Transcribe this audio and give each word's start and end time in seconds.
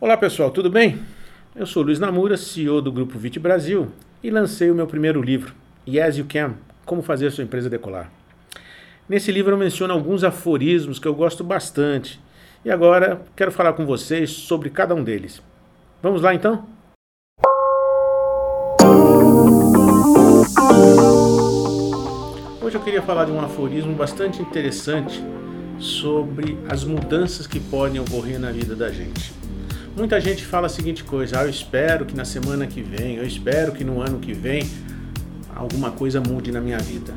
Olá 0.00 0.16
pessoal, 0.16 0.52
tudo 0.52 0.70
bem? 0.70 1.00
Eu 1.56 1.66
sou 1.66 1.82
Luiz 1.82 1.98
Namura, 1.98 2.36
CEO 2.36 2.80
do 2.80 2.92
Grupo 2.92 3.18
Vit 3.18 3.36
Brasil 3.40 3.88
e 4.22 4.30
lancei 4.30 4.70
o 4.70 4.74
meu 4.74 4.86
primeiro 4.86 5.20
livro, 5.20 5.52
Yes 5.88 6.18
You 6.18 6.26
Can, 6.28 6.54
Como 6.86 7.02
Fazer 7.02 7.32
Sua 7.32 7.42
Empresa 7.42 7.68
Decolar. 7.68 8.08
Nesse 9.08 9.32
livro 9.32 9.54
eu 9.54 9.58
menciono 9.58 9.92
alguns 9.92 10.22
aforismos 10.22 11.00
que 11.00 11.08
eu 11.08 11.14
gosto 11.16 11.42
bastante 11.42 12.20
e 12.64 12.70
agora 12.70 13.22
quero 13.34 13.50
falar 13.50 13.72
com 13.72 13.84
vocês 13.84 14.30
sobre 14.30 14.70
cada 14.70 14.94
um 14.94 15.02
deles. 15.02 15.42
Vamos 16.00 16.22
lá 16.22 16.32
então? 16.32 16.64
Hoje 22.62 22.76
eu 22.76 22.80
queria 22.82 23.02
falar 23.02 23.24
de 23.24 23.32
um 23.32 23.40
aforismo 23.40 23.96
bastante 23.96 24.40
interessante 24.40 25.20
sobre 25.80 26.56
as 26.68 26.84
mudanças 26.84 27.48
que 27.48 27.58
podem 27.58 28.00
ocorrer 28.00 28.38
na 28.38 28.52
vida 28.52 28.76
da 28.76 28.92
gente. 28.92 29.47
Muita 29.98 30.20
gente 30.20 30.44
fala 30.44 30.66
a 30.66 30.70
seguinte 30.70 31.02
coisa: 31.02 31.40
ah, 31.40 31.42
eu 31.42 31.50
espero 31.50 32.06
que 32.06 32.14
na 32.14 32.24
semana 32.24 32.68
que 32.68 32.80
vem, 32.80 33.16
eu 33.16 33.26
espero 33.26 33.72
que 33.72 33.82
no 33.82 34.00
ano 34.00 34.20
que 34.20 34.32
vem 34.32 34.62
alguma 35.56 35.90
coisa 35.90 36.20
mude 36.20 36.52
na 36.52 36.60
minha 36.60 36.78
vida. 36.78 37.12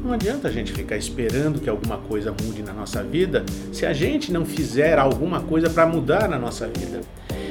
Não 0.00 0.12
adianta 0.12 0.46
a 0.46 0.50
gente 0.50 0.72
ficar 0.72 0.96
esperando 0.96 1.60
que 1.60 1.68
alguma 1.68 1.98
coisa 1.98 2.30
mude 2.30 2.62
na 2.62 2.72
nossa 2.72 3.02
vida 3.02 3.44
se 3.72 3.84
a 3.84 3.92
gente 3.92 4.32
não 4.32 4.46
fizer 4.46 4.96
alguma 4.96 5.40
coisa 5.40 5.68
para 5.68 5.84
mudar 5.86 6.28
na 6.28 6.38
nossa 6.38 6.68
vida. 6.68 7.00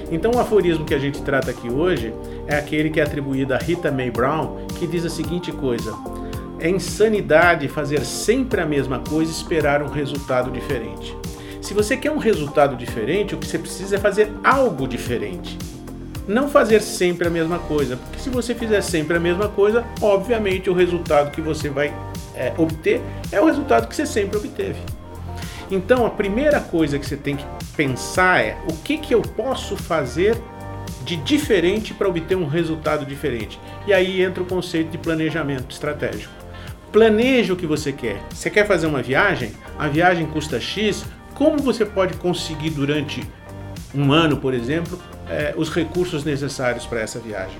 Então, 0.10 0.32
o 0.34 0.40
aforismo 0.40 0.86
que 0.86 0.94
a 0.94 1.00
gente 1.00 1.22
trata 1.24 1.52
aqui 1.52 1.70
hoje 1.70 2.14
é 2.48 2.56
aquele 2.56 2.90
que 2.90 3.02
é 3.02 3.04
atribuído 3.04 3.54
a 3.54 3.58
Rita 3.58 3.92
Mae 3.92 4.10
Brown, 4.10 4.66
que 4.80 4.88
diz 4.88 5.06
a 5.06 5.10
seguinte 5.10 5.52
coisa: 5.52 5.94
é 6.58 6.70
insanidade 6.70 7.68
fazer 7.68 8.06
sempre 8.06 8.62
a 8.62 8.66
mesma 8.66 9.00
coisa 9.00 9.30
e 9.30 9.36
esperar 9.36 9.84
um 9.84 9.90
resultado 9.90 10.50
diferente. 10.50 11.18
Se 11.70 11.76
você 11.76 11.96
quer 11.96 12.10
um 12.10 12.18
resultado 12.18 12.76
diferente, 12.76 13.36
o 13.36 13.38
que 13.38 13.46
você 13.46 13.60
precisa 13.60 13.98
é 13.98 14.00
fazer 14.00 14.32
algo 14.44 14.88
diferente. 14.88 15.56
Não 16.28 16.50
fazer 16.50 16.82
sempre 16.82 17.28
a 17.28 17.30
mesma 17.30 17.60
coisa, 17.60 17.96
porque 17.96 18.18
se 18.18 18.28
você 18.32 18.56
fizer 18.56 18.82
sempre 18.82 19.18
a 19.18 19.20
mesma 19.20 19.48
coisa, 19.48 19.86
obviamente 20.02 20.68
o 20.68 20.74
resultado 20.74 21.30
que 21.30 21.42
você 21.42 21.70
vai 21.70 21.94
é, 22.34 22.52
obter 22.58 23.00
é 23.32 23.40
o 23.40 23.46
resultado 23.46 23.88
que 23.88 23.96
você 23.96 24.08
sempre 24.08 24.36
obteve. 24.40 24.80
Então 25.70 26.08
a 26.08 26.10
primeira 26.10 26.60
coisa 26.60 26.98
que 26.98 27.06
você 27.06 27.16
tem 27.16 27.36
que 27.36 27.46
pensar 27.78 28.44
é 28.44 28.58
o 28.68 28.74
que, 28.78 28.98
que 28.98 29.14
eu 29.14 29.22
posso 29.22 29.78
fazer 29.78 30.36
de 31.06 31.18
diferente 31.18 31.94
para 31.94 32.10
obter 32.10 32.36
um 32.36 32.48
resultado 32.48 33.06
diferente. 33.06 33.60
E 33.86 33.94
aí 33.94 34.24
entra 34.24 34.42
o 34.42 34.46
conceito 34.48 34.90
de 34.90 34.98
planejamento 34.98 35.72
estratégico. 35.72 36.34
Planeje 36.92 37.54
o 37.54 37.56
que 37.56 37.68
você 37.68 37.92
quer. 37.92 38.20
Você 38.32 38.50
quer 38.50 38.66
fazer 38.66 38.88
uma 38.88 39.04
viagem? 39.04 39.52
A 39.78 39.88
viagem 39.88 40.26
custa 40.26 40.60
X, 40.60 41.06
como 41.40 41.58
você 41.60 41.86
pode 41.86 42.16
conseguir 42.16 42.72
durante 42.72 43.26
um 43.96 44.12
ano, 44.12 44.36
por 44.36 44.54
exemplo, 44.54 45.00
eh, 45.30 45.54
os 45.56 45.70
recursos 45.70 46.26
necessários 46.26 46.86
para 46.86 47.00
essa 47.00 47.18
viagem. 47.18 47.58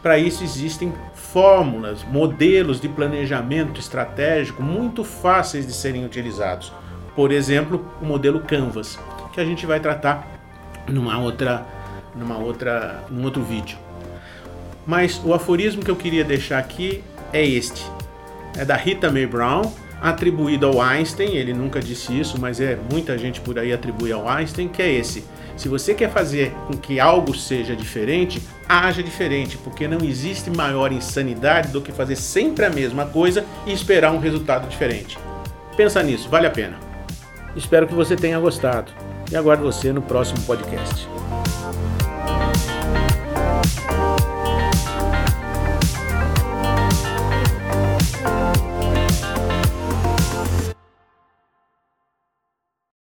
Para 0.00 0.16
isso 0.16 0.44
existem 0.44 0.94
fórmulas, 1.12 2.04
modelos 2.04 2.80
de 2.80 2.88
planejamento 2.88 3.80
estratégico 3.80 4.62
muito 4.62 5.02
fáceis 5.02 5.66
de 5.66 5.72
serem 5.72 6.04
utilizados. 6.04 6.72
Por 7.16 7.32
exemplo, 7.32 7.84
o 8.00 8.04
modelo 8.04 8.42
Canvas, 8.42 8.96
que 9.32 9.40
a 9.40 9.44
gente 9.44 9.66
vai 9.66 9.80
tratar 9.80 10.24
numa 10.86 11.18
outra, 11.18 11.66
numa 12.14 12.38
outra, 12.38 13.02
num 13.10 13.24
outro 13.24 13.42
vídeo. 13.42 13.76
Mas 14.86 15.20
o 15.24 15.34
aforismo 15.34 15.82
que 15.82 15.90
eu 15.90 15.96
queria 15.96 16.22
deixar 16.22 16.58
aqui 16.58 17.02
é 17.32 17.44
este. 17.44 17.84
É 18.56 18.64
da 18.64 18.76
Rita 18.76 19.10
Mae 19.10 19.26
Brown, 19.26 19.62
atribuído 20.00 20.66
ao 20.66 20.80
Einstein, 20.80 21.34
ele 21.36 21.52
nunca 21.52 21.80
disse 21.80 22.18
isso, 22.18 22.40
mas 22.40 22.60
é 22.60 22.78
muita 22.90 23.16
gente 23.16 23.40
por 23.40 23.58
aí 23.58 23.72
atribui 23.72 24.12
ao 24.12 24.28
Einstein, 24.28 24.68
que 24.68 24.82
é 24.82 24.92
esse. 24.92 25.24
Se 25.56 25.68
você 25.68 25.94
quer 25.94 26.10
fazer 26.10 26.52
com 26.66 26.76
que 26.76 27.00
algo 27.00 27.34
seja 27.34 27.74
diferente, 27.74 28.42
haja 28.68 29.02
diferente, 29.02 29.56
porque 29.56 29.88
não 29.88 30.04
existe 30.04 30.50
maior 30.50 30.92
insanidade 30.92 31.68
do 31.68 31.80
que 31.80 31.92
fazer 31.92 32.16
sempre 32.16 32.66
a 32.66 32.70
mesma 32.70 33.06
coisa 33.06 33.44
e 33.66 33.72
esperar 33.72 34.12
um 34.12 34.18
resultado 34.18 34.68
diferente. 34.68 35.18
Pensa 35.76 36.02
nisso, 36.02 36.28
vale 36.28 36.46
a 36.46 36.50
pena. 36.50 36.78
Espero 37.54 37.86
que 37.86 37.94
você 37.94 38.16
tenha 38.16 38.38
gostado 38.38 38.92
e 39.30 39.36
aguardo 39.36 39.64
você 39.64 39.92
no 39.92 40.02
próximo 40.02 40.40
podcast. 40.42 41.08